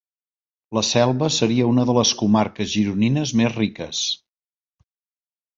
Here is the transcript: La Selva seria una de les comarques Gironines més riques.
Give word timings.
La 0.77 0.81
Selva 0.91 1.27
seria 1.35 1.67
una 1.73 1.85
de 1.91 1.95
les 1.99 2.13
comarques 2.23 2.71
Gironines 2.73 3.37
més 3.43 3.55
riques. 3.61 4.03